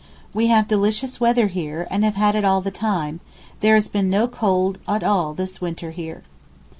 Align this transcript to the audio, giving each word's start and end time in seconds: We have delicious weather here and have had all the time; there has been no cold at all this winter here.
We 0.33 0.47
have 0.47 0.67
delicious 0.67 1.19
weather 1.21 1.45
here 1.45 1.85
and 1.91 2.03
have 2.03 2.15
had 2.15 2.33
all 2.43 2.59
the 2.59 2.71
time; 2.71 3.19
there 3.59 3.75
has 3.75 3.87
been 3.87 4.09
no 4.09 4.27
cold 4.27 4.79
at 4.87 5.03
all 5.03 5.35
this 5.35 5.61
winter 5.61 5.91
here. 5.91 6.23